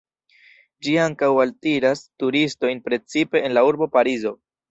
[0.85, 4.35] Ĝi ankaŭ altiras turistojn, precipe en la urbo Parizo.